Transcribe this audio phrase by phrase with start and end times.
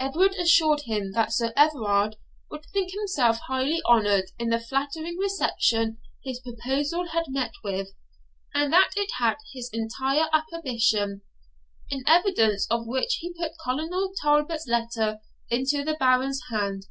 [0.00, 2.16] Edward assured him that Sir Everard
[2.50, 7.90] would think himself highly honoured in the flattering reception his proposal had met with,
[8.52, 11.22] and that it had his entire approbation;
[11.88, 16.86] in evidence of which he put Colonel Talbot's letter into the Baron's hand.